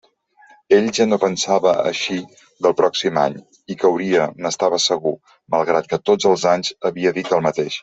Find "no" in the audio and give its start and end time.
1.09-1.19